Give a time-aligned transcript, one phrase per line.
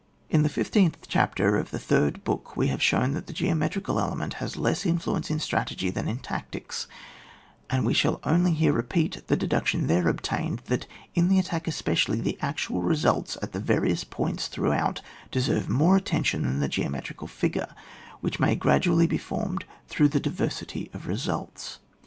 [0.31, 3.99] In the fifteenth chapter of the Third Book we have shown that the geometri cal
[3.99, 6.87] element has less influence in strategy than in tactics;
[7.69, 12.19] and we shall only here repeat the deduction there obtained, that in the attack especially,
[12.19, 17.67] the actual results at the various points throughout deserve more attention than the g^metrical figure,
[18.21, 21.77] which may gradually be formed through the diversity of results.